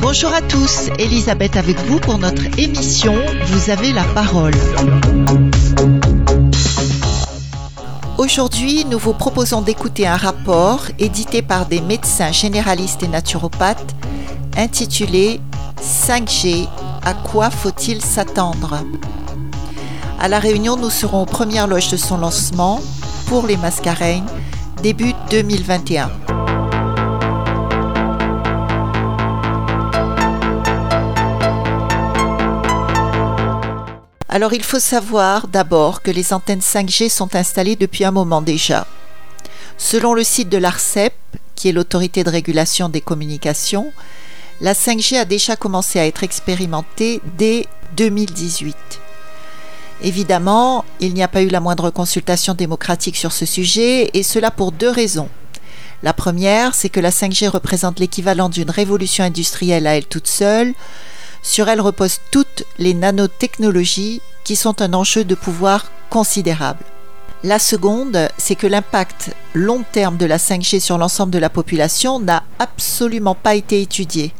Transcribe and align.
Bonjour 0.00 0.32
à 0.32 0.40
tous, 0.42 0.90
Elisabeth 1.00 1.56
avec 1.56 1.76
vous 1.80 1.98
pour 1.98 2.18
notre 2.18 2.42
émission 2.58 3.16
Vous 3.46 3.70
avez 3.70 3.92
la 3.92 4.04
parole. 4.04 4.54
Aujourd'hui, 8.18 8.84
nous 8.84 8.98
vous 8.98 9.14
proposons 9.14 9.62
d'écouter 9.62 10.06
un 10.06 10.16
rapport 10.16 10.82
édité 11.00 11.42
par 11.42 11.66
des 11.66 11.80
médecins 11.80 12.30
généralistes 12.30 13.02
et 13.02 13.08
naturopathes 13.08 13.96
intitulé 14.56 15.40
5G, 15.80 16.68
à 17.08 17.14
quoi 17.14 17.48
faut-il 17.48 18.04
s'attendre? 18.04 18.84
À 20.20 20.28
La 20.28 20.38
Réunion, 20.38 20.76
nous 20.76 20.90
serons 20.90 21.22
aux 21.22 21.24
premières 21.24 21.66
loges 21.66 21.90
de 21.90 21.96
son 21.96 22.18
lancement 22.18 22.82
pour 23.28 23.46
les 23.46 23.56
mascareignes 23.56 24.26
début 24.82 25.14
2021. 25.30 26.10
Alors 34.28 34.52
il 34.52 34.62
faut 34.62 34.78
savoir 34.78 35.48
d'abord 35.48 36.02
que 36.02 36.10
les 36.10 36.34
antennes 36.34 36.60
5G 36.60 37.08
sont 37.08 37.34
installées 37.34 37.76
depuis 37.76 38.04
un 38.04 38.10
moment 38.10 38.42
déjà. 38.42 38.86
Selon 39.78 40.12
le 40.12 40.24
site 40.24 40.50
de 40.50 40.58
l'ARCEP, 40.58 41.14
qui 41.54 41.70
est 41.70 41.72
l'autorité 41.72 42.22
de 42.22 42.28
régulation 42.28 42.90
des 42.90 43.00
communications, 43.00 43.94
la 44.60 44.72
5G 44.72 45.16
a 45.16 45.24
déjà 45.24 45.56
commencé 45.56 46.00
à 46.00 46.06
être 46.06 46.24
expérimentée 46.24 47.20
dès 47.36 47.66
2018. 47.96 48.76
Évidemment, 50.02 50.84
il 51.00 51.14
n'y 51.14 51.22
a 51.22 51.28
pas 51.28 51.42
eu 51.42 51.48
la 51.48 51.60
moindre 51.60 51.90
consultation 51.90 52.54
démocratique 52.54 53.16
sur 53.16 53.32
ce 53.32 53.46
sujet, 53.46 54.10
et 54.14 54.22
cela 54.22 54.50
pour 54.50 54.72
deux 54.72 54.90
raisons. 54.90 55.28
La 56.02 56.12
première, 56.12 56.74
c'est 56.74 56.88
que 56.88 57.00
la 57.00 57.10
5G 57.10 57.48
représente 57.48 57.98
l'équivalent 57.98 58.48
d'une 58.48 58.70
révolution 58.70 59.24
industrielle 59.24 59.86
à 59.86 59.96
elle 59.96 60.06
toute 60.06 60.28
seule, 60.28 60.74
sur 61.42 61.68
elle 61.68 61.80
reposent 61.80 62.20
toutes 62.30 62.64
les 62.78 62.94
nanotechnologies 62.94 64.20
qui 64.44 64.56
sont 64.56 64.82
un 64.82 64.92
enjeu 64.92 65.24
de 65.24 65.34
pouvoir 65.34 65.86
considérable. 66.10 66.84
La 67.44 67.60
seconde, 67.60 68.28
c'est 68.36 68.56
que 68.56 68.66
l'impact 68.66 69.34
long 69.54 69.84
terme 69.92 70.16
de 70.16 70.26
la 70.26 70.38
5G 70.38 70.80
sur 70.80 70.98
l'ensemble 70.98 71.32
de 71.32 71.38
la 71.38 71.50
population 71.50 72.18
n'a 72.18 72.42
absolument 72.58 73.36
pas 73.36 73.54
été 73.54 73.80
étudié. 73.80 74.32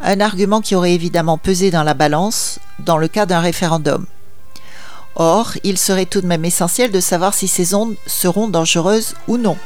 Un 0.00 0.20
argument 0.20 0.60
qui 0.60 0.74
aurait 0.74 0.92
évidemment 0.92 1.38
pesé 1.38 1.70
dans 1.70 1.82
la 1.82 1.94
balance 1.94 2.58
dans 2.78 2.98
le 2.98 3.08
cas 3.08 3.26
d'un 3.26 3.40
référendum. 3.40 4.06
Or, 5.14 5.54
il 5.64 5.78
serait 5.78 6.04
tout 6.04 6.20
de 6.20 6.26
même 6.26 6.44
essentiel 6.44 6.90
de 6.90 7.00
savoir 7.00 7.32
si 7.32 7.48
ces 7.48 7.74
ondes 7.74 7.96
seront 8.06 8.48
dangereuses 8.48 9.14
ou 9.26 9.38
non. 9.38 9.56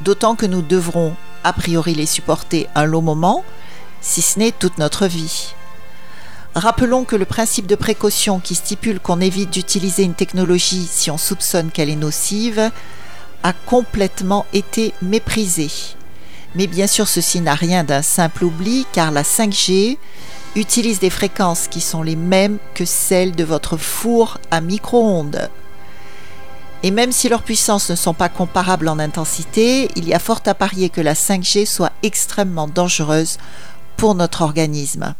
D'autant 0.00 0.34
que 0.34 0.46
nous 0.46 0.62
devrons, 0.62 1.14
a 1.44 1.52
priori, 1.52 1.94
les 1.94 2.06
supporter 2.06 2.66
un 2.74 2.84
long 2.84 3.02
moment, 3.02 3.44
si 4.00 4.22
ce 4.22 4.38
n'est 4.40 4.52
toute 4.52 4.78
notre 4.78 5.06
vie. 5.06 5.54
Rappelons 6.56 7.04
que 7.04 7.16
le 7.16 7.26
principe 7.26 7.66
de 7.66 7.76
précaution 7.76 8.40
qui 8.40 8.56
stipule 8.56 8.98
qu'on 8.98 9.20
évite 9.20 9.50
d'utiliser 9.50 10.02
une 10.02 10.14
technologie 10.14 10.88
si 10.90 11.10
on 11.10 11.18
soupçonne 11.18 11.70
qu'elle 11.70 11.90
est 11.90 11.96
nocive 11.96 12.70
a 13.42 13.52
complètement 13.52 14.46
été 14.52 14.92
méprisé. 15.02 15.70
Mais 16.54 16.66
bien 16.66 16.86
sûr, 16.86 17.08
ceci 17.08 17.40
n'a 17.40 17.54
rien 17.54 17.84
d'un 17.84 18.02
simple 18.02 18.44
oubli 18.44 18.86
car 18.92 19.10
la 19.10 19.22
5G 19.22 19.98
utilise 20.54 21.00
des 21.00 21.10
fréquences 21.10 21.68
qui 21.68 21.80
sont 21.80 22.02
les 22.02 22.16
mêmes 22.16 22.58
que 22.74 22.84
celles 22.84 23.36
de 23.36 23.44
votre 23.44 23.76
four 23.76 24.38
à 24.50 24.60
micro-ondes. 24.60 25.50
Et 26.82 26.90
même 26.90 27.12
si 27.12 27.28
leurs 27.28 27.42
puissances 27.42 27.90
ne 27.90 27.96
sont 27.96 28.14
pas 28.14 28.28
comparables 28.28 28.88
en 28.88 28.98
intensité, 28.98 29.90
il 29.96 30.08
y 30.08 30.14
a 30.14 30.18
fort 30.18 30.40
à 30.46 30.54
parier 30.54 30.88
que 30.88 31.00
la 31.00 31.14
5G 31.14 31.66
soit 31.66 31.92
extrêmement 32.02 32.68
dangereuse 32.68 33.38
pour 33.96 34.14
notre 34.14 34.42
organisme. 34.42 35.14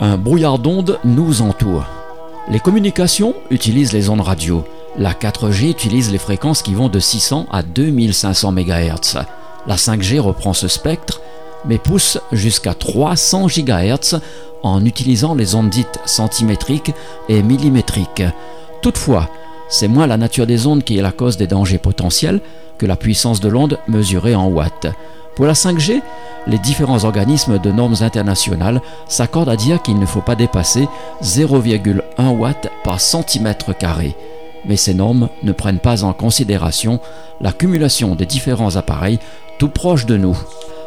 Un 0.00 0.16
brouillard 0.16 0.58
d'ondes 0.58 1.00
nous 1.04 1.42
entoure. 1.42 1.97
Les 2.50 2.60
communications 2.60 3.34
utilisent 3.50 3.92
les 3.92 4.08
ondes 4.08 4.22
radio. 4.22 4.64
La 4.96 5.12
4G 5.12 5.68
utilise 5.68 6.10
les 6.10 6.16
fréquences 6.16 6.62
qui 6.62 6.72
vont 6.72 6.88
de 6.88 6.98
600 6.98 7.44
à 7.50 7.62
2500 7.62 8.52
MHz. 8.52 9.18
La 9.66 9.76
5G 9.76 10.18
reprend 10.18 10.54
ce 10.54 10.66
spectre, 10.66 11.20
mais 11.66 11.76
pousse 11.76 12.18
jusqu'à 12.32 12.72
300 12.72 13.48
GHz 13.48 14.20
en 14.62 14.82
utilisant 14.86 15.34
les 15.34 15.54
ondes 15.54 15.68
dites 15.68 16.00
centimétriques 16.06 16.92
et 17.28 17.42
millimétriques. 17.42 18.24
Toutefois, 18.80 19.28
c'est 19.68 19.88
moins 19.88 20.06
la 20.06 20.16
nature 20.16 20.46
des 20.46 20.66
ondes 20.66 20.84
qui 20.84 20.96
est 20.96 21.02
la 21.02 21.12
cause 21.12 21.36
des 21.36 21.46
dangers 21.46 21.76
potentiels 21.76 22.40
que 22.78 22.86
la 22.86 22.96
puissance 22.96 23.40
de 23.40 23.48
l'onde 23.48 23.78
mesurée 23.88 24.34
en 24.34 24.46
watts. 24.46 24.86
Pour 25.36 25.46
la 25.46 25.52
5G, 25.52 26.00
les 26.46 26.58
différents 26.58 27.04
organismes 27.04 27.58
de 27.58 27.70
normes 27.70 27.96
internationales 28.00 28.80
s'accordent 29.06 29.50
à 29.50 29.56
dire 29.56 29.82
qu'il 29.82 29.98
ne 29.98 30.06
faut 30.06 30.20
pas 30.20 30.34
dépasser 30.34 30.88
0,1 31.22 32.28
watts 32.36 32.68
par 32.84 33.00
centimètre 33.00 33.76
carré. 33.76 34.16
Mais 34.64 34.76
ces 34.76 34.94
normes 34.94 35.28
ne 35.42 35.52
prennent 35.52 35.78
pas 35.78 36.04
en 36.04 36.12
considération 36.12 37.00
l'accumulation 37.40 38.14
des 38.14 38.26
différents 38.26 38.76
appareils 38.76 39.18
tout 39.58 39.68
proches 39.68 40.06
de 40.06 40.16
nous. 40.16 40.36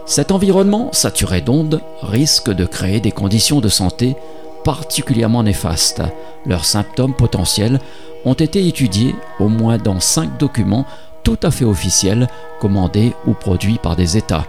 Cet 0.06 0.32
environnement 0.32 0.90
saturé 0.92 1.42
d'ondes 1.42 1.82
risque 2.02 2.52
de 2.52 2.66
créer 2.66 3.00
des 3.00 3.12
conditions 3.12 3.62
de 3.62 3.70
santé 3.70 4.16
particulièrement 4.64 5.44
néfastes. 5.44 6.02
Leurs 6.46 6.66
symptômes 6.66 7.14
potentiels 7.14 7.80
ont 8.26 8.34
été 8.34 8.68
étudiés 8.68 9.16
au 9.40 9.48
moins 9.48 9.78
dans 9.78 10.00
cinq 10.00 10.38
documents 10.38 10.86
tout 11.24 11.40
à 11.44 11.52
fait 11.52 11.66
officiels 11.66 12.28
commandés 12.60 13.14
ou 13.26 13.34
produits 13.34 13.80
par 13.82 13.96
des 13.96 14.18
États. 14.18 14.46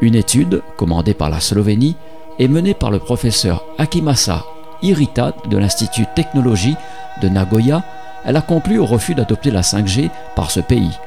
Une 0.00 0.14
étude, 0.14 0.62
commandée 0.76 1.14
par 1.14 1.30
la 1.30 1.40
Slovénie, 1.40 1.96
est 2.38 2.48
menée 2.48 2.74
par 2.74 2.90
le 2.90 2.98
professeur 2.98 3.64
Akimasa 3.78 4.44
Irita 4.82 5.32
de 5.48 5.58
l'Institut 5.58 6.06
Technologie 6.16 6.76
de 7.22 7.28
Nagoya. 7.28 7.82
Elle 8.24 8.36
a 8.36 8.42
conclu 8.42 8.78
au 8.78 8.86
refus 8.86 9.14
d'adopter 9.14 9.50
la 9.50 9.60
5G 9.60 10.10
par 10.36 10.50
ce 10.50 10.60
pays. 10.60 10.98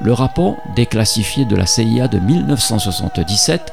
Le 0.00 0.12
rapport 0.12 0.56
déclassifié 0.74 1.44
de 1.44 1.56
la 1.56 1.66
CIA 1.66 2.08
de 2.08 2.18
1977 2.18 3.72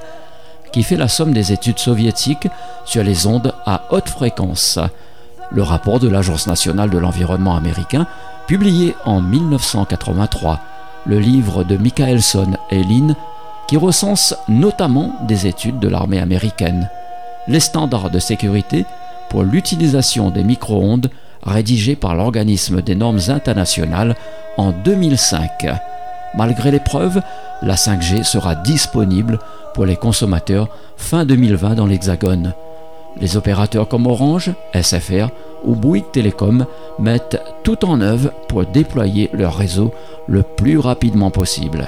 qui 0.74 0.84
fait 0.84 0.98
la 0.98 1.08
somme 1.08 1.34
des 1.34 1.54
études 1.54 1.80
soviétiques 1.80 2.48
sur 2.86 3.04
les 3.04 3.26
ondes 3.26 3.54
à 3.66 3.84
haute 3.92 4.10
fréquence. 4.10 4.80
Le 5.52 5.64
rapport 5.64 6.00
de 6.00 6.10
l'Agence 6.10 6.48
nationale 6.48 6.90
de 6.90 6.98
l'environnement 6.98 7.56
américain, 7.56 8.06
publié 8.48 8.96
en 9.06 9.22
1983, 9.22 10.60
le 11.06 11.20
livre 11.20 11.64
de 11.64 11.78
Michaelson 11.78 12.54
et 12.72 12.84
Lynn, 12.84 13.16
qui 13.68 13.78
recense 13.78 14.36
notamment 14.48 15.14
des 15.28 15.48
études 15.48 15.80
de 15.80 15.88
l'armée 15.88 16.20
américaine, 16.20 16.90
les 17.48 17.60
standards 17.60 18.10
de 18.10 18.20
sécurité 18.20 18.86
pour 19.30 19.44
l'utilisation 19.44 20.30
des 20.30 20.44
micro-ondes 20.44 21.10
rédigés 21.44 21.96
par 21.96 22.16
l'organisme 22.16 22.82
des 22.82 22.96
normes 22.96 23.20
internationales 23.28 24.16
en 24.58 24.72
2005. 24.72 25.68
Malgré 26.36 26.72
les 26.72 26.80
preuves, 26.80 27.22
la 27.62 27.76
5G 27.76 28.24
sera 28.24 28.56
disponible 28.56 29.40
pour 29.74 29.86
les 29.86 29.96
consommateurs 29.96 30.70
fin 30.98 31.26
2020 31.26 31.76
dans 31.76 31.86
l'Hexagone. 31.86 32.54
Les 33.20 33.36
opérateurs 33.36 33.88
comme 33.88 34.06
Orange, 34.06 34.52
SFR 34.74 35.30
ou 35.64 35.76
Bouygues 35.76 36.12
Télécom 36.12 36.66
mettent 37.00 37.42
tout 37.64 37.84
en 37.86 38.00
œuvre 38.02 38.32
pour 38.48 38.66
déployer 38.66 39.30
leur 39.34 39.56
réseau 39.56 39.92
le 40.28 40.44
plus 40.44 40.78
rapidement 40.78 41.32
possible. 41.32 41.88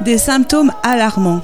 Des 0.00 0.18
symptômes 0.18 0.72
alarmants. 0.82 1.42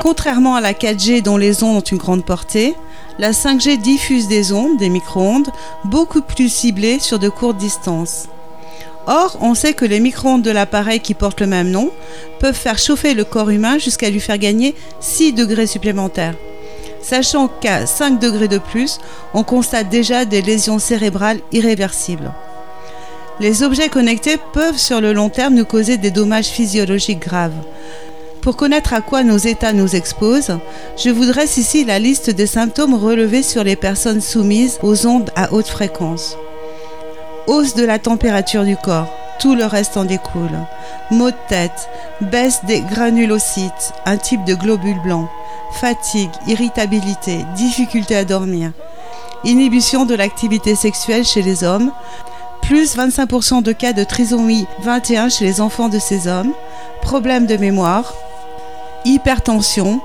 Contrairement 0.00 0.54
à 0.54 0.60
la 0.60 0.72
4G 0.72 1.22
dont 1.22 1.36
les 1.36 1.62
ondes 1.62 1.76
ont 1.76 1.80
une 1.80 1.98
grande 1.98 2.24
portée, 2.24 2.74
la 3.18 3.32
5G 3.32 3.78
diffuse 3.78 4.28
des 4.28 4.52
ondes, 4.52 4.78
des 4.78 4.88
micro-ondes, 4.88 5.50
beaucoup 5.84 6.22
plus 6.22 6.48
ciblées 6.48 7.00
sur 7.00 7.18
de 7.18 7.28
courtes 7.28 7.58
distances. 7.58 8.28
Or, 9.06 9.36
on 9.40 9.54
sait 9.54 9.74
que 9.74 9.84
les 9.84 10.00
micro-ondes 10.00 10.42
de 10.42 10.50
l'appareil 10.50 11.00
qui 11.00 11.14
porte 11.14 11.40
le 11.40 11.46
même 11.46 11.70
nom 11.70 11.90
peuvent 12.38 12.54
faire 12.54 12.78
chauffer 12.78 13.14
le 13.14 13.24
corps 13.24 13.50
humain 13.50 13.78
jusqu'à 13.78 14.10
lui 14.10 14.20
faire 14.20 14.38
gagner 14.38 14.74
6 15.00 15.32
degrés 15.32 15.66
supplémentaires. 15.66 16.36
Sachant 17.02 17.48
qu'à 17.48 17.86
5 17.86 18.20
degrés 18.20 18.46
de 18.46 18.58
plus, 18.58 18.98
on 19.34 19.42
constate 19.42 19.88
déjà 19.88 20.24
des 20.24 20.40
lésions 20.40 20.78
cérébrales 20.78 21.40
irréversibles. 21.50 22.32
Les 23.40 23.64
objets 23.64 23.88
connectés 23.88 24.36
peuvent 24.52 24.78
sur 24.78 25.00
le 25.00 25.12
long 25.12 25.28
terme 25.28 25.54
nous 25.54 25.64
causer 25.64 25.96
des 25.96 26.12
dommages 26.12 26.46
physiologiques 26.46 27.22
graves. 27.22 27.56
Pour 28.40 28.56
connaître 28.56 28.92
à 28.92 29.00
quoi 29.00 29.24
nos 29.24 29.36
états 29.36 29.72
nous 29.72 29.96
exposent, 29.96 30.58
je 30.96 31.10
vous 31.10 31.26
dresse 31.26 31.56
ici 31.56 31.84
la 31.84 31.98
liste 31.98 32.30
des 32.30 32.46
symptômes 32.46 32.94
relevés 32.94 33.42
sur 33.42 33.64
les 33.64 33.76
personnes 33.76 34.20
soumises 34.20 34.78
aux 34.82 35.06
ondes 35.06 35.30
à 35.34 35.52
haute 35.52 35.68
fréquence. 35.68 36.36
Hausse 37.46 37.74
de 37.74 37.84
la 37.84 37.98
température 37.98 38.64
du 38.64 38.76
corps, 38.76 39.08
tout 39.38 39.54
le 39.54 39.64
reste 39.64 39.96
en 39.96 40.04
découle. 40.04 40.58
Maux 41.10 41.30
de 41.30 41.36
tête, 41.48 41.88
baisse 42.20 42.64
des 42.64 42.80
granulocytes, 42.80 43.92
un 44.06 44.16
type 44.16 44.44
de 44.44 44.54
globule 44.54 45.00
blanc, 45.02 45.28
fatigue, 45.72 46.30
irritabilité, 46.46 47.44
difficulté 47.56 48.16
à 48.16 48.24
dormir, 48.24 48.72
inhibition 49.44 50.04
de 50.04 50.14
l'activité 50.14 50.74
sexuelle 50.74 51.24
chez 51.24 51.42
les 51.42 51.64
hommes, 51.64 51.92
plus 52.62 52.96
25% 52.96 53.62
de 53.62 53.72
cas 53.72 53.92
de 53.92 54.04
trisomie 54.04 54.66
21 54.80 55.28
chez 55.28 55.44
les 55.44 55.60
enfants 55.60 55.88
de 55.88 55.98
ces 55.98 56.28
hommes, 56.28 56.52
problèmes 57.02 57.46
de 57.46 57.56
mémoire, 57.56 58.14
hypertension, 59.04 60.00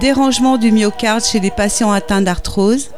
dérangement 0.00 0.58
du 0.58 0.70
myocarde 0.70 1.24
chez 1.24 1.40
les 1.40 1.50
patients 1.50 1.92
atteints 1.92 2.22
d'arthrose, 2.22 2.90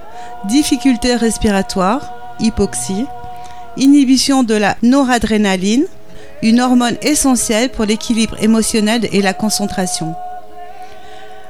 difficultés 0.46 1.14
respiratoires, 1.14 2.12
hypoxie, 2.40 3.06
inhibition 3.76 4.42
de 4.42 4.54
la 4.54 4.76
noradrénaline, 4.82 5.86
une 6.42 6.60
hormone 6.60 6.96
essentielle 7.02 7.70
pour 7.70 7.84
l'équilibre 7.84 8.36
émotionnel 8.42 9.08
et 9.12 9.22
la 9.22 9.34
concentration. 9.34 10.14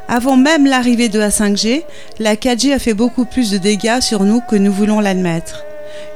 Avant 0.08 0.36
même 0.36 0.66
l'arrivée 0.66 1.08
de 1.08 1.18
la 1.18 1.30
5G, 1.30 1.82
la 2.20 2.36
4G 2.36 2.72
a 2.72 2.78
fait 2.78 2.94
beaucoup 2.94 3.24
plus 3.24 3.50
de 3.50 3.58
dégâts 3.58 4.00
sur 4.00 4.22
nous 4.22 4.40
que 4.40 4.56
nous 4.56 4.72
voulons 4.72 5.00
l'admettre. 5.00 5.64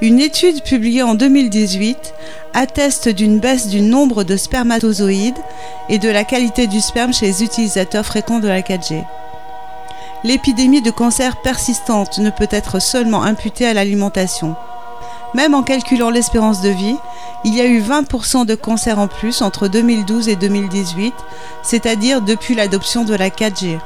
Une 0.01 0.21
étude 0.21 0.63
publiée 0.63 1.03
en 1.03 1.15
2018 1.15 2.15
atteste 2.55 3.09
d'une 3.09 3.41
baisse 3.41 3.69
du 3.69 3.81
nombre 3.81 4.25
de 4.25 4.37
spermatozoïdes 4.37 5.39
et 5.89 5.99
de 5.99 6.09
la 6.09 6.25
qualité 6.25 6.67
du 6.67 6.81
sperme 6.81 7.13
chez 7.13 7.27
les 7.27 7.43
utilisateurs 7.43 8.07
fréquents 8.07 8.39
de 8.39 8.49
la 8.49 8.61
4G. 8.61 9.05
L'épidémie 10.23 10.83
de 10.83 10.91
cancer 10.91 11.41
persistante 11.43 12.19
ne 12.19 12.31
peut 12.31 12.49
être 12.51 12.81
seulement 12.81 13.23
imputée 13.23 13.67
à 13.67 13.75
l'alimentation. 13.75 14.55
Même 15.35 15.55
en 15.55 15.63
calculant 15.63 16.11
l'espérance 16.11 16.61
de 16.61 16.71
vie, 16.71 16.97
il 17.45 17.55
y 17.55 17.61
a 17.61 17.67
eu 17.67 17.81
20% 17.81 18.47
de 18.47 18.55
cancers 18.55 18.99
en 18.99 19.07
plus 19.07 19.43
entre 19.43 19.69
2012 19.69 20.29
et 20.29 20.37
2018, 20.37 21.15
c'est-à-dire 21.63 22.21
depuis 22.21 22.55
l'adoption 22.55 23.05
de 23.05 23.15
la 23.15 23.31
4G. 23.31 23.79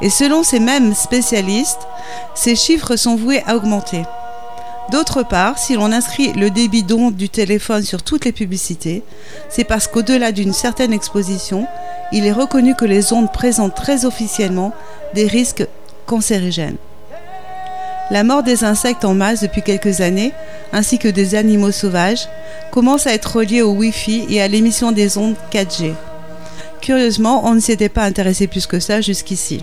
Et 0.00 0.10
selon 0.10 0.42
ces 0.42 0.60
mêmes 0.60 0.94
spécialistes, 0.94 1.86
ces 2.34 2.56
chiffres 2.56 2.96
sont 2.96 3.16
voués 3.16 3.42
à 3.46 3.56
augmenter. 3.56 4.02
D'autre 4.90 5.22
part, 5.22 5.58
si 5.58 5.74
l'on 5.74 5.92
inscrit 5.92 6.32
le 6.34 6.50
débit 6.50 6.82
d'onde 6.82 7.16
du 7.16 7.28
téléphone 7.28 7.82
sur 7.82 8.02
toutes 8.02 8.24
les 8.24 8.32
publicités, 8.32 9.02
c'est 9.48 9.64
parce 9.64 9.88
qu'au-delà 9.88 10.30
d'une 10.30 10.52
certaine 10.52 10.92
exposition, 10.92 11.66
il 12.12 12.26
est 12.26 12.32
reconnu 12.32 12.74
que 12.74 12.84
les 12.84 13.12
ondes 13.12 13.32
présentent 13.32 13.74
très 13.74 14.04
officiellement 14.04 14.72
des 15.14 15.26
risques 15.26 15.66
cancérigènes. 16.06 16.76
La 18.10 18.22
mort 18.22 18.42
des 18.42 18.64
insectes 18.64 19.06
en 19.06 19.14
masse 19.14 19.40
depuis 19.40 19.62
quelques 19.62 20.02
années, 20.02 20.32
ainsi 20.72 20.98
que 20.98 21.08
des 21.08 21.34
animaux 21.34 21.70
sauvages, 21.70 22.28
commence 22.70 23.06
à 23.06 23.14
être 23.14 23.36
reliée 23.36 23.62
au 23.62 23.72
Wi-Fi 23.72 24.26
et 24.28 24.42
à 24.42 24.48
l'émission 24.48 24.92
des 24.92 25.16
ondes 25.16 25.36
4G. 25.50 25.94
Curieusement, 26.82 27.46
on 27.46 27.54
ne 27.54 27.60
s'était 27.60 27.88
pas 27.88 28.04
intéressé 28.04 28.46
plus 28.46 28.66
que 28.66 28.78
ça 28.78 29.00
jusqu'ici. 29.00 29.62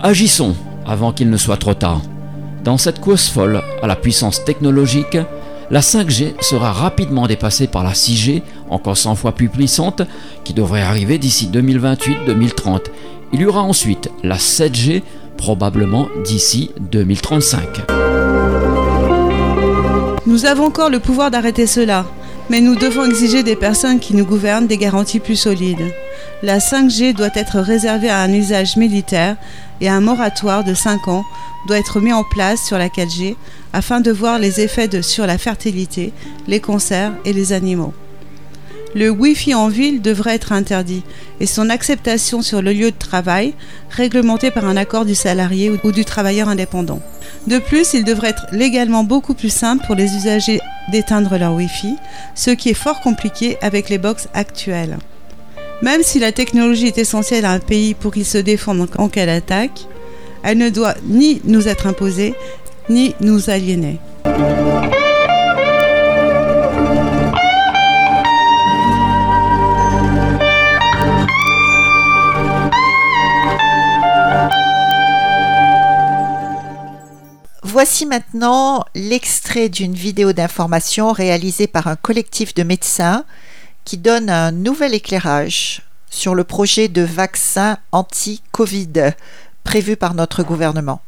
Agissons 0.00 0.54
avant 0.86 1.12
qu'il 1.12 1.28
ne 1.28 1.36
soit 1.36 1.56
trop 1.58 1.74
tard. 1.74 2.00
Dans 2.64 2.78
cette 2.78 2.98
course 2.98 3.28
folle 3.28 3.60
à 3.82 3.86
la 3.86 3.94
puissance 3.94 4.42
technologique, 4.42 5.18
la 5.70 5.80
5G 5.80 6.32
sera 6.40 6.72
rapidement 6.72 7.26
dépassée 7.26 7.66
par 7.66 7.84
la 7.84 7.92
6G, 7.92 8.40
encore 8.70 8.96
100 8.96 9.16
fois 9.16 9.32
plus 9.32 9.50
puissante, 9.50 10.00
qui 10.44 10.54
devrait 10.54 10.80
arriver 10.80 11.18
d'ici 11.18 11.50
2028-2030. 11.52 12.84
Il 13.34 13.42
y 13.42 13.46
aura 13.46 13.60
ensuite 13.60 14.08
la 14.22 14.36
7G, 14.36 15.02
probablement 15.36 16.08
d'ici 16.24 16.70
2035. 16.90 17.82
Nous 20.26 20.46
avons 20.46 20.64
encore 20.64 20.88
le 20.88 21.00
pouvoir 21.00 21.30
d'arrêter 21.30 21.66
cela, 21.66 22.06
mais 22.48 22.62
nous 22.62 22.76
devons 22.76 23.04
exiger 23.04 23.42
des 23.42 23.56
personnes 23.56 24.00
qui 24.00 24.16
nous 24.16 24.24
gouvernent 24.24 24.66
des 24.66 24.78
garanties 24.78 25.20
plus 25.20 25.36
solides. 25.36 25.92
La 26.42 26.58
5G 26.58 27.14
doit 27.14 27.30
être 27.34 27.58
réservée 27.60 28.10
à 28.10 28.20
un 28.20 28.32
usage 28.32 28.76
militaire 28.76 29.36
et 29.80 29.88
un 29.88 30.00
moratoire 30.00 30.64
de 30.64 30.74
5 30.74 31.08
ans 31.08 31.24
doit 31.66 31.78
être 31.78 32.00
mis 32.00 32.12
en 32.12 32.24
place 32.24 32.62
sur 32.66 32.78
la 32.78 32.88
4G 32.88 33.36
afin 33.72 34.00
de 34.00 34.10
voir 34.10 34.38
les 34.38 34.60
effets 34.60 35.02
sur 35.02 35.26
la 35.26 35.38
fertilité, 35.38 36.12
les 36.46 36.60
cancers 36.60 37.12
et 37.24 37.32
les 37.32 37.52
animaux. 37.52 37.94
Le 38.94 39.10
Wi-Fi 39.10 39.54
en 39.54 39.68
ville 39.68 40.02
devrait 40.02 40.36
être 40.36 40.52
interdit 40.52 41.02
et 41.40 41.46
son 41.46 41.68
acceptation 41.68 42.42
sur 42.42 42.62
le 42.62 42.72
lieu 42.72 42.92
de 42.92 42.96
travail 42.96 43.54
réglementée 43.90 44.52
par 44.52 44.66
un 44.66 44.76
accord 44.76 45.04
du 45.04 45.16
salarié 45.16 45.80
ou 45.82 45.90
du 45.90 46.04
travailleur 46.04 46.48
indépendant. 46.48 47.00
De 47.48 47.58
plus, 47.58 47.94
il 47.94 48.04
devrait 48.04 48.30
être 48.30 48.46
légalement 48.52 49.02
beaucoup 49.02 49.34
plus 49.34 49.52
simple 49.52 49.84
pour 49.86 49.96
les 49.96 50.14
usagers 50.14 50.60
d'éteindre 50.92 51.36
leur 51.36 51.54
Wi-Fi, 51.54 51.96
ce 52.36 52.50
qui 52.50 52.68
est 52.70 52.74
fort 52.74 53.00
compliqué 53.00 53.56
avec 53.62 53.88
les 53.88 53.98
box 53.98 54.28
actuelles. 54.32 54.98
Même 55.82 56.02
si 56.02 56.18
la 56.18 56.32
technologie 56.32 56.86
est 56.86 56.98
essentielle 56.98 57.44
à 57.44 57.50
un 57.50 57.58
pays 57.58 57.94
pour 57.94 58.12
qu'il 58.12 58.24
se 58.24 58.38
défende 58.38 58.88
en 58.96 59.08
cas 59.08 59.26
d'attaque, 59.26 59.86
elle 60.42 60.58
ne 60.58 60.70
doit 60.70 60.94
ni 61.06 61.40
nous 61.44 61.68
être 61.68 61.86
imposée, 61.86 62.34
ni 62.88 63.14
nous 63.20 63.50
aliéner. 63.50 63.98
Voici 77.62 78.06
maintenant 78.06 78.84
l'extrait 78.94 79.68
d'une 79.68 79.94
vidéo 79.94 80.32
d'information 80.32 81.10
réalisée 81.10 81.66
par 81.66 81.88
un 81.88 81.96
collectif 81.96 82.54
de 82.54 82.62
médecins 82.62 83.24
qui 83.84 83.98
donne 83.98 84.30
un 84.30 84.50
nouvel 84.50 84.94
éclairage 84.94 85.82
sur 86.10 86.34
le 86.34 86.44
projet 86.44 86.88
de 86.88 87.02
vaccin 87.02 87.78
anti-Covid 87.92 89.12
prévu 89.64 89.96
par 89.96 90.14
notre 90.14 90.42
gouvernement. 90.42 91.00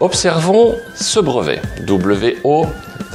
Observons 0.00 0.74
ce 0.94 1.20
brevet 1.20 1.60
WO 1.86 2.66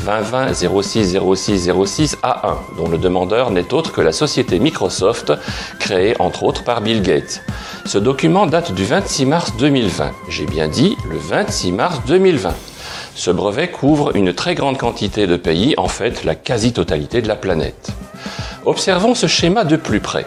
2020 0.05 0.81
06 0.81 1.17
06 1.35 1.71
06 1.85 2.17
A1, 2.23 2.55
dont 2.77 2.87
le 2.89 2.97
demandeur 2.97 3.51
n'est 3.51 3.73
autre 3.73 3.91
que 3.91 4.01
la 4.01 4.11
société 4.11 4.59
Microsoft, 4.59 5.33
créée 5.79 6.15
entre 6.19 6.43
autres 6.43 6.63
par 6.63 6.81
Bill 6.81 7.01
Gates. 7.01 7.41
Ce 7.85 7.97
document 7.97 8.47
date 8.47 8.73
du 8.73 8.83
26 8.83 9.25
mars 9.25 9.53
2020. 9.57 10.11
J'ai 10.29 10.45
bien 10.45 10.67
dit 10.67 10.97
le 11.09 11.17
26 11.17 11.71
mars 11.71 12.01
2020. 12.07 12.53
Ce 13.15 13.31
brevet 13.31 13.69
couvre 13.69 14.15
une 14.15 14.33
très 14.33 14.55
grande 14.55 14.77
quantité 14.77 15.27
de 15.27 15.35
pays, 15.35 15.75
en 15.77 15.87
fait 15.87 16.23
la 16.23 16.35
quasi-totalité 16.35 17.21
de 17.21 17.27
la 17.27 17.35
planète. 17.35 17.89
Observons 18.65 19.15
ce 19.15 19.27
schéma 19.27 19.63
de 19.63 19.75
plus 19.75 19.99
près. 19.99 20.25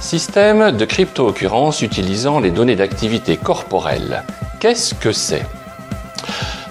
Système 0.00 0.72
de 0.72 0.84
crypto-occurrence 0.84 1.82
utilisant 1.82 2.40
les 2.40 2.50
données 2.50 2.76
d'activité 2.76 3.36
corporelle. 3.36 4.22
Qu'est-ce 4.60 4.94
que 4.94 5.12
c'est? 5.12 5.44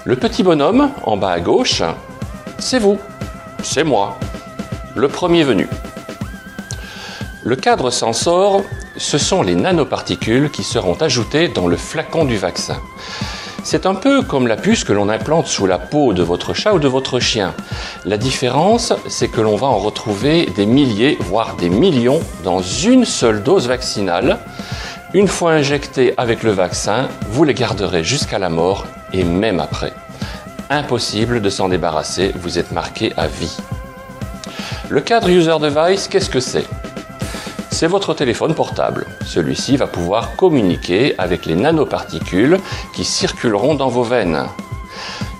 Le 0.04 0.16
petit 0.16 0.42
bonhomme, 0.42 0.90
en 1.04 1.16
bas 1.16 1.30
à 1.30 1.40
gauche, 1.40 1.82
c'est 2.64 2.78
vous, 2.78 2.98
c'est 3.62 3.84
moi, 3.84 4.18
le 4.94 5.08
premier 5.08 5.44
venu. 5.44 5.68
Le 7.42 7.56
cadre 7.56 7.90
s'en 7.90 8.14
sort, 8.14 8.62
ce 8.96 9.18
sont 9.18 9.42
les 9.42 9.54
nanoparticules 9.54 10.50
qui 10.50 10.62
seront 10.62 10.94
ajoutées 10.94 11.48
dans 11.48 11.66
le 11.66 11.76
flacon 11.76 12.24
du 12.24 12.38
vaccin. 12.38 12.80
C'est 13.64 13.84
un 13.84 13.94
peu 13.94 14.22
comme 14.22 14.46
la 14.46 14.56
puce 14.56 14.82
que 14.82 14.94
l'on 14.94 15.10
implante 15.10 15.46
sous 15.46 15.66
la 15.66 15.78
peau 15.78 16.14
de 16.14 16.22
votre 16.22 16.54
chat 16.54 16.72
ou 16.72 16.78
de 16.78 16.88
votre 16.88 17.20
chien. 17.20 17.52
La 18.06 18.16
différence, 18.16 18.94
c'est 19.08 19.28
que 19.28 19.42
l'on 19.42 19.56
va 19.56 19.66
en 19.66 19.78
retrouver 19.78 20.46
des 20.56 20.64
milliers, 20.64 21.18
voire 21.20 21.56
des 21.56 21.68
millions, 21.68 22.20
dans 22.44 22.62
une 22.62 23.04
seule 23.04 23.42
dose 23.42 23.68
vaccinale. 23.68 24.38
Une 25.12 25.28
fois 25.28 25.52
injectés 25.52 26.14
avec 26.16 26.42
le 26.42 26.52
vaccin, 26.52 27.10
vous 27.28 27.44
les 27.44 27.54
garderez 27.54 28.02
jusqu'à 28.02 28.38
la 28.38 28.48
mort 28.48 28.86
et 29.12 29.22
même 29.22 29.60
après. 29.60 29.92
Impossible 30.70 31.42
de 31.42 31.50
s'en 31.50 31.68
débarrasser, 31.68 32.32
vous 32.36 32.58
êtes 32.58 32.72
marqué 32.72 33.12
à 33.16 33.26
vie. 33.26 33.56
Le 34.88 35.00
cadre 35.00 35.28
User 35.28 35.56
Device, 35.60 36.08
qu'est-ce 36.08 36.30
que 36.30 36.40
c'est? 36.40 36.64
C'est 37.70 37.86
votre 37.86 38.14
téléphone 38.14 38.54
portable. 38.54 39.06
Celui-ci 39.26 39.76
va 39.76 39.86
pouvoir 39.86 40.36
communiquer 40.36 41.14
avec 41.18 41.44
les 41.44 41.54
nanoparticules 41.54 42.58
qui 42.94 43.04
circuleront 43.04 43.74
dans 43.74 43.88
vos 43.88 44.04
veines. 44.04 44.46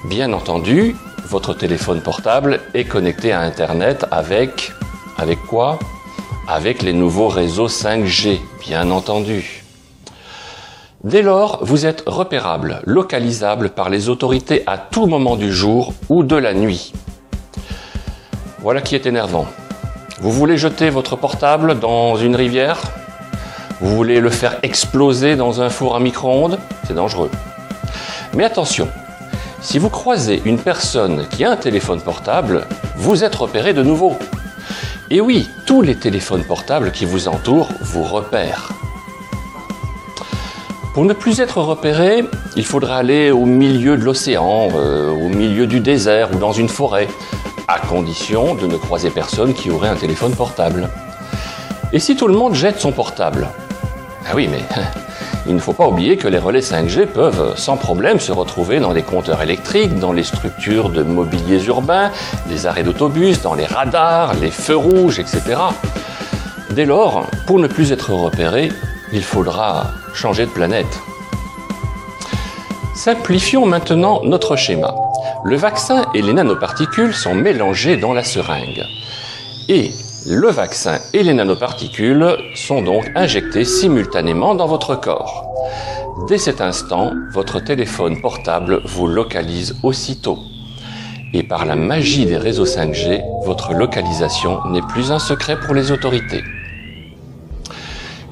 Bien 0.04 0.32
entendu, 0.34 0.94
votre 1.26 1.54
téléphone 1.54 2.02
portable 2.02 2.60
est 2.74 2.84
connecté 2.84 3.32
à 3.32 3.40
Internet 3.40 4.04
avec... 4.10 4.72
Avec 5.16 5.38
quoi? 5.40 5.78
Avec 6.48 6.82
les 6.82 6.92
nouveaux 6.92 7.28
réseaux 7.28 7.68
5G, 7.68 8.40
bien 8.60 8.90
entendu. 8.90 9.63
Dès 11.04 11.20
lors, 11.20 11.62
vous 11.62 11.84
êtes 11.84 12.02
repérable, 12.06 12.80
localisable 12.86 13.68
par 13.68 13.90
les 13.90 14.08
autorités 14.08 14.62
à 14.66 14.78
tout 14.78 15.04
moment 15.04 15.36
du 15.36 15.52
jour 15.52 15.92
ou 16.08 16.22
de 16.22 16.34
la 16.34 16.54
nuit. 16.54 16.94
Voilà 18.60 18.80
qui 18.80 18.94
est 18.94 19.04
énervant. 19.04 19.46
Vous 20.22 20.32
voulez 20.32 20.56
jeter 20.56 20.88
votre 20.88 21.16
portable 21.16 21.78
dans 21.78 22.16
une 22.16 22.34
rivière? 22.34 22.80
Vous 23.82 23.94
voulez 23.94 24.18
le 24.18 24.30
faire 24.30 24.56
exploser 24.62 25.36
dans 25.36 25.60
un 25.60 25.68
four 25.68 25.94
à 25.94 26.00
micro-ondes? 26.00 26.58
C'est 26.86 26.94
dangereux. 26.94 27.30
Mais 28.32 28.44
attention, 28.44 28.88
si 29.60 29.78
vous 29.78 29.90
croisez 29.90 30.40
une 30.46 30.58
personne 30.58 31.26
qui 31.28 31.44
a 31.44 31.50
un 31.50 31.56
téléphone 31.56 32.00
portable, 32.00 32.66
vous 32.96 33.24
êtes 33.24 33.34
repéré 33.34 33.74
de 33.74 33.82
nouveau. 33.82 34.16
Et 35.10 35.20
oui, 35.20 35.50
tous 35.66 35.82
les 35.82 35.96
téléphones 35.96 36.44
portables 36.44 36.92
qui 36.92 37.04
vous 37.04 37.28
entourent 37.28 37.68
vous 37.82 38.04
repèrent. 38.04 38.73
Pour 40.94 41.04
ne 41.04 41.12
plus 41.12 41.40
être 41.40 41.58
repéré, 41.60 42.24
il 42.54 42.64
faudra 42.64 42.98
aller 42.98 43.32
au 43.32 43.46
milieu 43.46 43.96
de 43.96 44.04
l'océan, 44.04 44.68
euh, 44.76 45.10
au 45.10 45.28
milieu 45.28 45.66
du 45.66 45.80
désert 45.80 46.32
ou 46.32 46.38
dans 46.38 46.52
une 46.52 46.68
forêt 46.68 47.08
à 47.66 47.80
condition 47.80 48.54
de 48.54 48.68
ne 48.68 48.76
croiser 48.76 49.10
personne 49.10 49.54
qui 49.54 49.72
aurait 49.72 49.88
un 49.88 49.96
téléphone 49.96 50.36
portable. 50.36 50.88
Et 51.92 51.98
si 51.98 52.14
tout 52.14 52.28
le 52.28 52.34
monde 52.34 52.54
jette 52.54 52.78
son 52.78 52.92
portable? 52.92 53.48
Ah 54.24 54.36
oui, 54.36 54.48
mais 54.48 54.62
il 55.48 55.56
ne 55.56 55.58
faut 55.58 55.72
pas 55.72 55.88
oublier 55.88 56.16
que 56.16 56.28
les 56.28 56.38
relais 56.38 56.60
5G 56.60 57.06
peuvent 57.06 57.54
sans 57.56 57.76
problème 57.76 58.20
se 58.20 58.30
retrouver 58.30 58.78
dans 58.78 58.92
les 58.92 59.02
compteurs 59.02 59.42
électriques, 59.42 59.98
dans 59.98 60.12
les 60.12 60.22
structures 60.22 60.90
de 60.90 61.02
mobiliers 61.02 61.64
urbains, 61.64 62.12
les 62.48 62.68
arrêts 62.68 62.84
d'autobus, 62.84 63.42
dans 63.42 63.54
les 63.54 63.66
radars, 63.66 64.34
les 64.34 64.52
feux 64.52 64.76
rouges, 64.76 65.18
etc. 65.18 65.56
Dès 66.70 66.84
lors, 66.84 67.26
pour 67.46 67.58
ne 67.58 67.66
plus 67.66 67.90
être 67.90 68.12
repéré, 68.12 68.70
il 69.14 69.22
faudra 69.22 69.92
changer 70.12 70.44
de 70.44 70.50
planète. 70.50 71.00
Simplifions 72.94 73.64
maintenant 73.64 74.20
notre 74.24 74.56
schéma. 74.56 74.94
Le 75.44 75.56
vaccin 75.56 76.06
et 76.14 76.22
les 76.22 76.32
nanoparticules 76.32 77.14
sont 77.14 77.34
mélangés 77.34 77.96
dans 77.96 78.12
la 78.12 78.24
seringue. 78.24 78.84
Et 79.68 79.92
le 80.26 80.48
vaccin 80.48 80.98
et 81.12 81.22
les 81.22 81.32
nanoparticules 81.32 82.36
sont 82.56 82.82
donc 82.82 83.10
injectés 83.14 83.64
simultanément 83.64 84.56
dans 84.56 84.66
votre 84.66 84.96
corps. 84.96 85.46
Dès 86.28 86.38
cet 86.38 86.60
instant, 86.60 87.12
votre 87.30 87.60
téléphone 87.60 88.20
portable 88.20 88.80
vous 88.84 89.06
localise 89.06 89.76
aussitôt. 89.84 90.38
Et 91.32 91.44
par 91.44 91.66
la 91.66 91.76
magie 91.76 92.26
des 92.26 92.36
réseaux 92.36 92.66
5G, 92.66 93.22
votre 93.44 93.74
localisation 93.74 94.64
n'est 94.70 94.82
plus 94.82 95.12
un 95.12 95.18
secret 95.18 95.58
pour 95.60 95.74
les 95.74 95.92
autorités. 95.92 96.42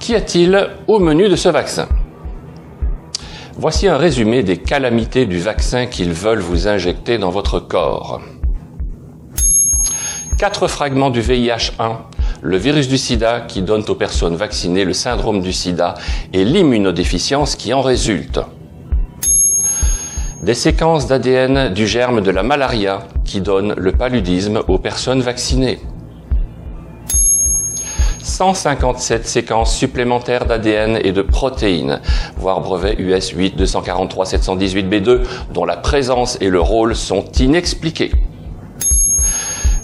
Qu'y 0.03 0.17
a-t-il 0.17 0.69
au 0.89 0.99
menu 0.99 1.29
de 1.29 1.37
ce 1.37 1.49
vaccin? 1.49 1.87
Voici 3.55 3.87
un 3.87 3.97
résumé 3.97 4.43
des 4.43 4.57
calamités 4.57 5.27
du 5.27 5.39
vaccin 5.39 5.87
qu'ils 5.87 6.13
veulent 6.13 6.41
vous 6.41 6.67
injecter 6.67 7.19
dans 7.19 7.31
votre 7.31 7.61
corps. 7.61 8.21
Quatre 10.41 10.67
fragments 10.67 11.11
du 11.11 11.21
VIH1, 11.21 11.99
le 12.41 12.57
virus 12.57 12.89
du 12.89 12.99
sida 12.99 13.43
qui 13.43 13.63
donne 13.63 13.85
aux 13.87 13.95
personnes 13.95 14.35
vaccinées 14.35 14.85
le 14.85 14.93
syndrome 14.93 15.41
du 15.41 15.53
sida 15.53 15.95
et 16.33 16.45
l'immunodéficience 16.45 17.55
qui 17.55 17.73
en 17.73 17.81
résulte. 17.81 18.41
Des 20.43 20.55
séquences 20.55 21.07
d'ADN 21.07 21.73
du 21.73 21.87
germe 21.87 22.23
de 22.23 22.33
la 22.33 22.43
malaria 22.43 23.07
qui 23.25 23.41
donne 23.41 23.73
le 23.77 23.93
paludisme 23.93 24.63
aux 24.67 24.79
personnes 24.79 25.21
vaccinées. 25.21 25.79
157 28.43 29.25
séquences 29.25 29.77
supplémentaires 29.77 30.47
d'ADN 30.47 30.99
et 31.05 31.13
de 31.13 31.23
protéines, 31.23 32.01
voire 32.37 32.61
brevet 32.61 32.97
US 32.99 33.29
8 33.29 33.55
243 33.57 34.27
718 34.27 34.89
B2, 34.89 35.21
dont 35.55 35.65
la 35.65 35.77
présence 35.77 36.39
et 36.41 36.49
le 36.49 36.61
rôle 36.61 36.97
sont 36.97 37.25
inexpliqués. 37.39 38.11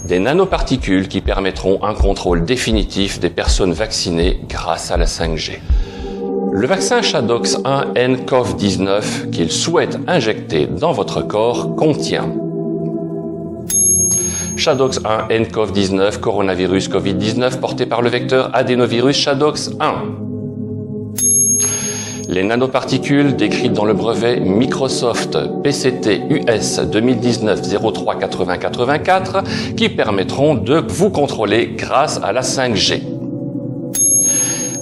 Des 0.09 0.19
nanoparticules 0.19 1.07
qui 1.07 1.21
permettront 1.21 1.81
un 1.85 1.93
contrôle 1.93 2.43
définitif 2.43 3.21
des 3.21 3.29
personnes 3.29 3.71
vaccinées 3.71 4.41
grâce 4.49 4.91
à 4.91 4.97
la 4.97 5.05
5G. 5.05 5.59
Le 6.51 6.67
vaccin 6.67 7.01
Shadox 7.01 7.59
1 7.63 7.93
nCoV-19 7.95 9.29
qu'il 9.29 9.53
souhaite 9.53 9.97
injecter 10.05 10.67
dans 10.67 10.91
votre 10.91 11.21
corps 11.21 11.77
contient 11.77 12.29
Shadox 14.59 14.99
1 15.05 15.29
nCoV-19, 15.29 16.19
coronavirus 16.19 16.89
Covid-19 16.89 17.59
porté 17.59 17.85
par 17.85 18.01
le 18.01 18.09
vecteur 18.09 18.51
adénovirus 18.53 19.15
Shadox 19.15 19.71
1. 19.79 19.93
Les 22.27 22.43
nanoparticules 22.43 23.37
décrites 23.37 23.71
dans 23.71 23.85
le 23.85 23.93
brevet 23.93 24.41
Microsoft 24.41 25.37
PCT 25.63 26.23
US 26.29 26.79
2019 26.81 27.61
03 27.93 28.19
80 28.19 28.57
84 28.57 29.43
qui 29.77 29.87
permettront 29.87 30.55
de 30.55 30.83
vous 30.87 31.09
contrôler 31.09 31.75
grâce 31.77 32.19
à 32.21 32.33
la 32.33 32.41
5G. 32.41 33.01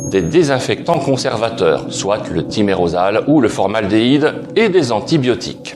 Des 0.10 0.24
désinfectants 0.24 1.00
conservateurs, 1.00 1.86
soit 1.89 2.27
le 2.31 2.48
thymérosal 2.48 3.25
ou 3.27 3.41
le 3.41 3.48
formaldéhyde, 3.48 4.34
et 4.55 4.69
des 4.69 4.91
antibiotiques. 4.91 5.75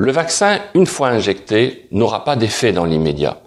Le 0.00 0.12
vaccin, 0.12 0.60
une 0.74 0.86
fois 0.86 1.08
injecté, 1.08 1.88
n'aura 1.90 2.22
pas 2.22 2.36
d'effet 2.36 2.70
dans 2.70 2.84
l'immédiat. 2.84 3.38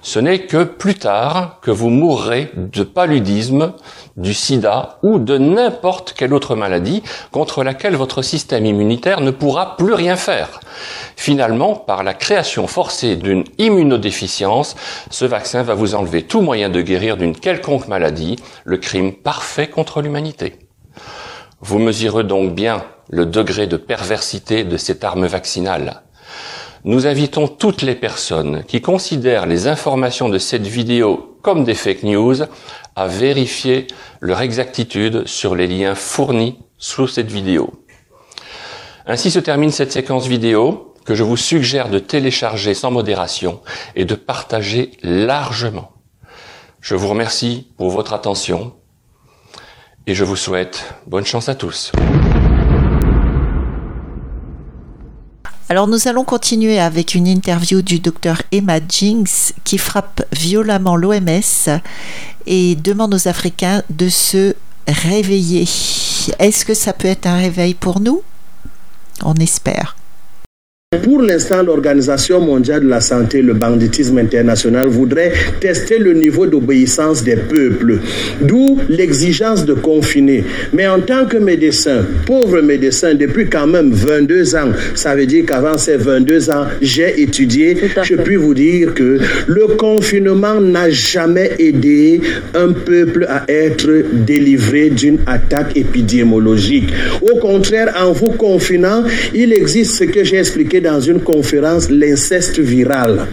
Ce 0.00 0.18
n'est 0.18 0.46
que 0.46 0.64
plus 0.64 0.94
tard 0.94 1.58
que 1.60 1.70
vous 1.70 1.90
mourrez 1.90 2.50
de 2.56 2.82
paludisme, 2.82 3.74
du 4.16 4.32
sida 4.32 5.00
ou 5.02 5.18
de 5.18 5.36
n'importe 5.36 6.14
quelle 6.16 6.32
autre 6.32 6.56
maladie 6.56 7.02
contre 7.30 7.62
laquelle 7.62 7.94
votre 7.94 8.22
système 8.22 8.64
immunitaire 8.64 9.20
ne 9.20 9.30
pourra 9.30 9.76
plus 9.76 9.92
rien 9.92 10.16
faire. 10.16 10.60
Finalement, 11.14 11.74
par 11.74 12.02
la 12.02 12.14
création 12.14 12.66
forcée 12.66 13.16
d'une 13.16 13.44
immunodéficience, 13.58 14.76
ce 15.10 15.26
vaccin 15.26 15.62
va 15.62 15.74
vous 15.74 15.94
enlever 15.94 16.22
tout 16.22 16.40
moyen 16.40 16.70
de 16.70 16.80
guérir 16.80 17.18
d'une 17.18 17.36
quelconque 17.36 17.86
maladie, 17.86 18.36
le 18.64 18.78
crime 18.78 19.12
parfait 19.12 19.66
contre 19.66 20.00
l'humanité. 20.00 20.54
Vous 21.60 21.78
mesurez 21.78 22.24
donc 22.24 22.54
bien 22.54 22.82
le 23.10 23.26
degré 23.26 23.66
de 23.66 23.76
perversité 23.76 24.64
de 24.64 24.76
cette 24.76 25.04
arme 25.04 25.26
vaccinale. 25.26 26.02
Nous 26.84 27.06
invitons 27.06 27.48
toutes 27.48 27.82
les 27.82 27.94
personnes 27.94 28.62
qui 28.64 28.80
considèrent 28.80 29.46
les 29.46 29.66
informations 29.66 30.28
de 30.28 30.38
cette 30.38 30.66
vidéo 30.66 31.38
comme 31.42 31.64
des 31.64 31.74
fake 31.74 32.02
news 32.04 32.36
à 32.94 33.06
vérifier 33.06 33.86
leur 34.20 34.40
exactitude 34.40 35.26
sur 35.26 35.54
les 35.54 35.66
liens 35.66 35.94
fournis 35.94 36.58
sous 36.78 37.08
cette 37.08 37.30
vidéo. 37.30 37.72
Ainsi 39.06 39.30
se 39.30 39.38
termine 39.38 39.70
cette 39.70 39.92
séquence 39.92 40.26
vidéo 40.26 40.94
que 41.04 41.14
je 41.14 41.22
vous 41.22 41.36
suggère 41.36 41.88
de 41.88 41.98
télécharger 41.98 42.74
sans 42.74 42.90
modération 42.90 43.60
et 43.96 44.04
de 44.04 44.14
partager 44.14 44.90
largement. 45.02 45.92
Je 46.80 46.94
vous 46.94 47.08
remercie 47.08 47.68
pour 47.76 47.90
votre 47.90 48.12
attention 48.12 48.74
et 50.06 50.14
je 50.14 50.24
vous 50.24 50.36
souhaite 50.36 50.94
bonne 51.06 51.24
chance 51.24 51.48
à 51.48 51.54
tous. 51.54 51.92
Alors 55.70 55.86
nous 55.86 56.08
allons 56.08 56.24
continuer 56.24 56.80
avec 56.80 57.14
une 57.14 57.26
interview 57.26 57.82
du 57.82 58.00
docteur 58.00 58.40
Emma 58.52 58.78
Jinx 58.88 59.52
qui 59.64 59.76
frappe 59.76 60.22
violemment 60.32 60.96
l'OMS 60.96 61.80
et 62.46 62.74
demande 62.76 63.12
aux 63.12 63.28
Africains 63.28 63.82
de 63.90 64.08
se 64.08 64.54
réveiller. 64.86 65.68
Est-ce 66.38 66.64
que 66.64 66.72
ça 66.72 66.94
peut 66.94 67.08
être 67.08 67.26
un 67.26 67.36
réveil 67.36 67.74
pour 67.74 68.00
nous? 68.00 68.22
On 69.22 69.34
espère. 69.34 69.97
Pour 71.02 71.20
l'instant, 71.20 71.62
l'Organisation 71.62 72.40
mondiale 72.40 72.84
de 72.84 72.88
la 72.88 73.02
santé, 73.02 73.42
le 73.42 73.52
banditisme 73.52 74.16
international, 74.16 74.88
voudrait 74.88 75.34
tester 75.60 75.98
le 75.98 76.14
niveau 76.14 76.46
d'obéissance 76.46 77.22
des 77.22 77.36
peuples, 77.36 77.98
d'où 78.40 78.78
l'exigence 78.88 79.66
de 79.66 79.74
confiner. 79.74 80.44
Mais 80.72 80.86
en 80.86 81.00
tant 81.00 81.26
que 81.26 81.36
médecin, 81.36 82.06
pauvre 82.24 82.62
médecin, 82.62 83.14
depuis 83.14 83.50
quand 83.50 83.66
même 83.66 83.92
22 83.92 84.56
ans, 84.56 84.72
ça 84.94 85.14
veut 85.14 85.26
dire 85.26 85.44
qu'avant 85.44 85.76
ces 85.76 85.98
22 85.98 86.48
ans, 86.48 86.64
j'ai 86.80 87.20
étudié, 87.20 87.76
je 88.02 88.14
puis 88.14 88.36
vous 88.36 88.54
dire 88.54 88.94
que 88.94 89.18
le 89.46 89.66
confinement 89.76 90.58
n'a 90.58 90.88
jamais 90.88 91.50
aidé 91.58 92.22
un 92.54 92.72
peuple 92.72 93.26
à 93.28 93.44
être 93.46 93.90
délivré 94.24 94.88
d'une 94.88 95.18
attaque 95.26 95.76
épidémiologique. 95.76 96.88
Au 97.20 97.36
contraire, 97.40 97.92
en 98.00 98.12
vous 98.12 98.30
confinant, 98.30 99.04
il 99.34 99.52
existe 99.52 99.96
ce 99.96 100.04
que 100.04 100.24
j'ai 100.24 100.38
expliqué 100.38 100.77
dans 100.80 101.00
une 101.00 101.20
conférence 101.20 101.90
l'inceste 101.90 102.58
viral. 102.58 103.26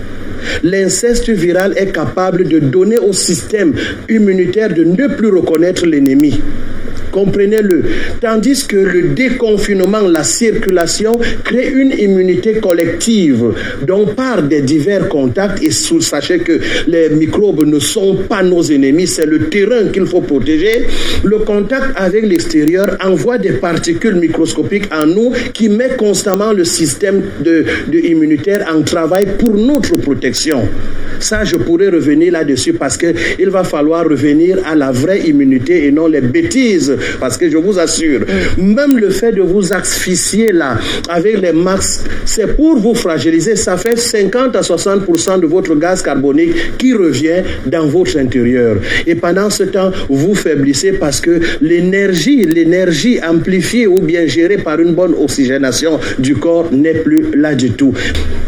L'inceste 0.64 1.30
viral 1.30 1.74
est 1.78 1.92
capable 1.92 2.48
de 2.48 2.60
donner 2.60 2.98
au 2.98 3.14
système 3.14 3.74
immunitaire 4.10 4.74
de 4.74 4.84
ne 4.84 5.08
plus 5.08 5.30
reconnaître 5.30 5.86
l'ennemi. 5.86 6.40
Comprenez-le. 7.16 7.82
Tandis 8.20 8.68
que 8.68 8.76
le 8.76 9.02
déconfinement, 9.16 10.02
la 10.02 10.26
circulation 10.26 11.18
crée 11.46 11.72
une 11.74 11.94
immunité 11.98 12.56
collective 12.60 13.54
dont 13.88 14.08
par 14.08 14.44
des 14.44 14.62
divers 14.62 15.08
contacts, 15.08 15.64
et 15.64 15.72
sachez 15.72 16.40
que 16.40 16.60
les 16.88 17.08
microbes 17.08 17.66
ne 17.66 17.80
sont 17.80 18.18
pas 18.28 18.44
nos 18.44 18.64
ennemis, 18.64 19.08
c'est 19.08 19.26
le 19.26 19.48
terrain 19.48 19.88
qu'il 19.94 20.06
faut 20.06 20.20
protéger. 20.20 20.88
Le 21.24 21.38
contact 21.40 21.94
avec 21.96 22.26
l'extérieur 22.26 22.98
envoie 23.02 23.38
des 23.38 23.54
particules 23.54 24.16
microscopiques 24.16 24.94
en 24.94 25.06
nous 25.06 25.32
qui 25.54 25.70
met 25.70 25.96
constamment 25.98 26.52
le 26.52 26.66
système 26.66 27.22
de, 27.40 27.64
de 27.88 28.00
immunitaire 28.00 28.66
en 28.76 28.82
travail 28.82 29.26
pour 29.40 29.56
notre 29.56 29.96
protection. 29.96 30.68
Ça, 31.22 31.46
je 31.46 31.56
pourrais 31.56 31.88
revenir 31.88 32.34
là-dessus 32.34 32.74
parce 32.74 32.98
qu'il 32.98 33.50
va 33.50 33.64
falloir 33.64 34.04
revenir 34.04 34.58
à 34.66 34.76
la 34.76 34.92
vraie 34.92 35.22
immunité 35.22 35.86
et 35.86 35.92
non 35.94 36.08
les 36.08 36.20
bêtises 36.20 36.94
parce 37.20 37.38
que 37.38 37.50
je 37.50 37.58
vous 37.58 37.80
assure, 37.80 38.22
même 38.58 38.98
le 38.98 39.10
fait 39.10 39.32
de 39.32 39.42
vous 39.42 39.74
asphyxier 39.74 40.52
là 40.52 40.78
avec 41.10 41.42
les 41.42 41.52
masques, 41.52 42.02
c'est 42.26 42.56
pour 42.56 42.78
vous 42.78 42.96
fragiliser. 42.96 43.56
Ça 43.56 43.78
fait 43.78 43.98
50 43.98 44.56
à 44.56 44.62
60% 44.62 45.40
de 45.40 45.46
votre 45.46 45.76
gaz 45.76 46.02
carbonique 46.02 46.78
qui 46.78 46.94
revient 46.94 47.44
dans 47.66 47.86
votre 47.88 48.18
intérieur. 48.18 48.78
Et 49.06 49.16
pendant 49.16 49.50
ce 49.50 49.64
temps, 49.64 49.92
vous 50.10 50.36
faiblissez 50.36 50.94
parce 50.94 51.22
que 51.22 51.40
l'énergie, 51.62 52.44
l'énergie 52.44 53.20
amplifiée 53.24 53.88
ou 53.88 54.00
bien 54.00 54.26
gérée 54.28 54.58
par 54.58 54.80
une 54.80 54.94
bonne 54.94 55.14
oxygénation 55.20 56.00
du 56.20 56.36
corps 56.36 56.70
n'est 56.72 56.96
plus 56.96 57.36
là 57.36 57.56
du 57.56 57.72
tout. 57.72 57.94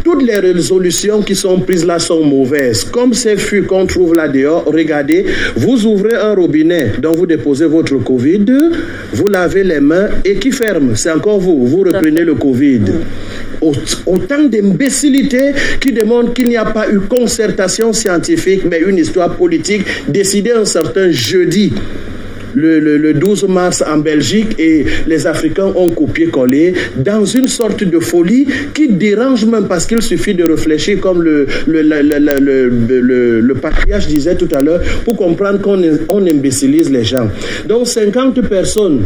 Toutes 0.04 0.22
les 0.22 0.38
résolutions 0.38 1.22
qui 1.22 1.34
sont 1.34 1.60
prises 1.60 1.84
là 1.84 1.98
sont 1.98 2.24
mauvaises. 2.24 2.84
Comme 2.84 3.12
ces 3.14 3.36
fûts 3.36 3.62
qu'on 3.64 3.86
trouve 3.86 4.14
là 4.14 4.28
dehors, 4.28 4.64
regardez, 4.66 5.26
vous 5.56 5.86
ouvrez 5.86 6.16
un 6.16 6.34
robinet 6.34 6.92
dont 6.98 7.12
vous 7.12 7.26
déposez 7.26 7.66
votre 7.66 7.96
Covid, 7.96 8.46
vous 9.12 9.28
lavez 9.28 9.64
les 9.64 9.80
mains 9.80 10.08
et 10.24 10.36
qui 10.36 10.52
ferme 10.52 10.96
C'est 10.96 11.10
encore 11.10 11.40
vous. 11.40 11.66
Vous 11.66 11.78
reprenez 11.78 12.24
le 12.24 12.34
Covid. 12.34 12.80
Autant 14.06 14.44
d'imbécilité 14.44 15.52
qui 15.80 15.92
démontrent 15.92 16.32
qu'il 16.34 16.48
n'y 16.48 16.56
a 16.56 16.64
pas 16.64 16.88
eu 16.90 17.00
concertation 17.00 17.92
scientifique, 17.92 18.62
mais 18.70 18.80
une 18.80 18.98
histoire 18.98 19.34
politique 19.36 19.82
décidée 20.08 20.52
un 20.52 20.64
certain 20.64 21.10
jeudi 21.10 21.72
le, 22.58 23.14
12 23.14 23.48
mars 23.48 23.82
en 23.86 23.98
Belgique 23.98 24.58
et 24.58 24.84
les 25.06 25.26
Africains 25.26 25.72
ont 25.74 25.90
copié-collé 25.90 26.74
dans 26.96 27.24
une 27.24 27.48
sorte 27.48 27.84
de 27.84 27.98
folie 27.98 28.46
qui 28.74 28.88
dérange 28.88 29.44
même 29.44 29.66
parce 29.66 29.86
qu'il 29.86 30.02
suffit 30.02 30.34
de 30.34 30.44
réfléchir 30.44 31.00
comme 31.00 31.22
le, 31.22 31.46
le, 31.66 31.82
le, 31.82 33.40
le 33.40 33.54
patriarche 33.54 34.06
disait 34.06 34.36
tout 34.36 34.48
à 34.52 34.62
l'heure 34.62 34.80
pour 35.04 35.16
comprendre 35.16 35.60
qu'on 35.60 35.82
on 36.08 36.26
imbécilise 36.26 36.90
les 36.90 37.04
gens. 37.04 37.28
Donc 37.66 37.86
50 37.86 38.40
personnes 38.48 39.02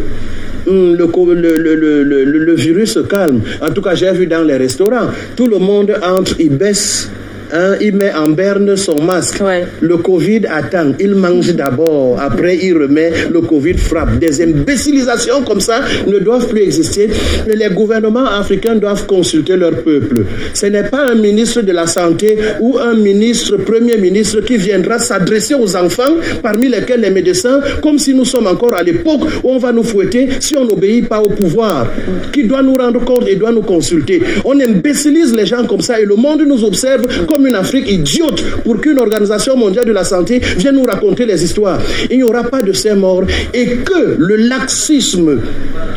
hum, 0.67 0.95
le, 0.97 1.07
le, 1.35 2.05
le, 2.05 2.25
le, 2.25 2.55
virus 2.55 2.93
se 2.93 3.01
calme. 3.01 3.41
En 3.61 3.71
tout 3.71 3.83
cas, 3.83 3.95
j'ai 3.95 4.13
vu 4.13 4.27
dans 4.27 4.43
les 4.43 4.57
restaurants, 4.57 5.09
tout 5.37 5.47
le 5.47 5.59
monde 5.59 5.95
entre, 6.03 6.37
il 6.39 6.51
baisse 6.57 7.11
Hein, 7.53 7.77
il 7.81 7.95
met 7.95 8.13
en 8.15 8.31
berne 8.31 8.77
son 8.77 9.03
masque. 9.03 9.43
Le 9.81 9.97
Covid 9.99 10.47
attend. 10.51 10.93
Il 10.99 11.15
mange 11.15 11.55
d'abord. 11.55 12.19
Après, 12.19 12.57
il 12.57 12.75
remet. 12.75 13.13
Le 13.31 13.43
Covid 13.43 13.77
frappe. 13.77 14.19
Des 14.19 14.43
imbécilisations 14.43 15.43
comme 15.43 15.61
ça 15.61 15.81
ne 16.07 16.19
doivent 16.19 16.49
plus 16.49 16.63
exister. 16.63 17.11
les 17.47 17.69
gouvernements 17.69 18.27
africains 18.27 18.77
doivent 18.77 19.07
consulter 19.07 19.57
leur 19.57 19.83
peuple. 19.83 20.25
Ce 20.55 20.67
n'est 20.67 20.85
pas 20.85 21.11
un 21.11 21.15
ministre 21.15 21.61
de 21.61 21.73
la 21.73 21.87
Santé 21.87 22.39
ou 22.61 22.79
un 22.79 22.95
ministre, 22.95 23.59
premier 23.59 23.99
ministre, 23.99 24.41
qui 24.41 24.57
viendra 24.57 24.99
s'adresser 24.99 25.55
aux 25.55 25.77
enfants, 25.77 26.17
parmi 26.43 26.69
lesquels 26.69 27.01
les 27.01 27.11
médecins, 27.11 27.61
comme 27.83 27.99
si 27.99 28.15
nous 28.15 28.25
sommes 28.25 28.47
encore 28.47 28.75
à 28.75 28.83
l'époque 28.83 29.21
où 29.45 29.51
on 29.51 29.59
va 29.59 29.73
nous 29.73 29.83
fouetter 29.83 30.29
si 30.41 30.57
on 30.57 30.65
n'obéit 30.65 31.09
pas 31.09 31.21
au 31.21 31.29
pouvoir, 31.29 31.87
qui 32.33 32.45
doit 32.45 32.63
nous 32.63 32.77
rendre 32.77 33.05
compte 33.05 33.29
et 33.29 33.37
doit 33.37 33.53
nous 33.53 33.63
consulter. 33.63 34.23
On 34.45 34.59
imbécilise 34.59 35.35
les 35.35 35.45
gens 35.47 35.67
comme 35.67 35.81
ça 35.81 36.01
et 36.01 36.05
le 36.05 36.17
monde 36.17 36.43
nous 36.47 36.65
observe 36.65 37.07
comme 37.27 37.42
une 37.47 37.55
Afrique 37.55 37.91
idiote 37.91 38.43
pour 38.65 38.81
qu'une 38.81 38.99
organisation 38.99 39.57
mondiale 39.57 39.87
de 39.87 39.93
la 39.93 40.05
santé 40.05 40.39
vienne 40.39 40.77
nous 40.77 40.85
raconter 40.85 41.27
les 41.27 41.43
histoires. 41.43 41.81
Il 42.11 42.19
n'y 42.19 42.23
aura 42.23 42.45
pas 42.45 42.63
de 42.63 42.73
ces 42.73 42.95
morts 42.95 43.25
et 43.53 43.79
que 43.79 44.17
le 44.19 44.37
laxisme 44.37 45.41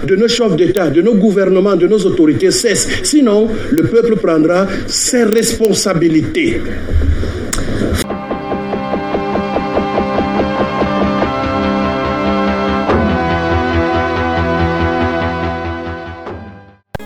de 0.06 0.16
nos 0.16 0.28
chefs 0.28 0.56
d'État, 0.56 0.90
de 0.90 1.02
nos 1.02 1.16
gouvernements, 1.16 1.76
de 1.76 1.88
nos 1.88 2.00
autorités 2.00 2.52
cesse. 2.52 2.88
Sinon, 3.04 3.48
le 3.72 3.84
peuple 3.84 4.16
prendra 4.18 4.68
ses 4.88 5.24
responsabilités. 5.24 6.62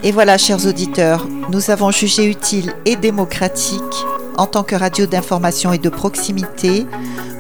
Et 0.02 0.12
voilà, 0.12 0.38
chers 0.38 0.66
auditeurs, 0.66 1.28
nous 1.52 1.72
avons 1.72 1.92
jugé 1.92 2.26
utile 2.26 2.72
et 2.86 2.96
démocratique 2.96 4.06
en 4.40 4.48
tant 4.48 4.64
que 4.64 4.76
radio 4.76 5.06
d'information 5.06 5.74
et 5.74 5.78
de 5.78 5.90
proximité, 5.90 6.88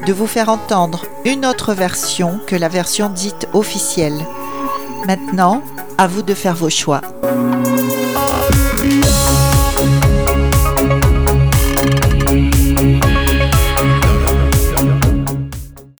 de 0.06 0.12
vous 0.14 0.28
faire 0.28 0.50
entendre 0.50 1.06
une 1.24 1.46
autre 1.46 1.74
version 1.74 2.42
que 2.46 2.58
la 2.58 2.68
version 2.68 3.10
dite 3.10 3.48
officielle. 3.54 4.28
Maintenant, 5.08 5.64
à 5.98 6.08
vous 6.08 6.24
de 6.24 6.34
faire 6.34 6.56
vos 6.56 6.70
choix. 6.70 7.02